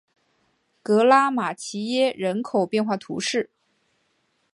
[0.81, 3.51] 格拉马齐耶人口变化图示